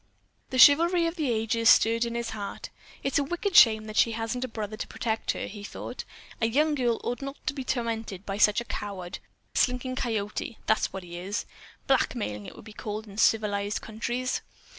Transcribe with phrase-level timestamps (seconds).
[0.49, 2.71] The chivalry of the ages stirred in his heart.
[3.03, 6.05] "It's a wicked shame that she hasn't a brother to protect her," he thought.
[6.41, 9.19] "A young girl ought not to be tormented by such a coward.
[9.53, 11.45] Slinking Coyote, that's what he is.
[11.85, 14.41] Blackmailing, it would be called in civilized countries."